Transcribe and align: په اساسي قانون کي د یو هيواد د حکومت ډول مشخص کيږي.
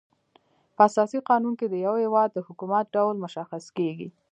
په 0.75 0.81
اساسي 0.89 1.19
قانون 1.29 1.53
کي 1.59 1.65
د 1.69 1.75
یو 1.85 1.93
هيواد 2.03 2.29
د 2.33 2.39
حکومت 2.47 2.85
ډول 2.95 3.15
مشخص 3.25 3.63
کيږي. 3.77 4.07